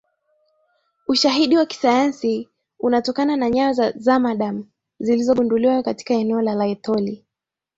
[1.07, 4.65] Ushahidi wa kisayansi unatokana na nyayo za zamadamu
[4.99, 7.25] zilizogunduliwa katika eneo la Laetoli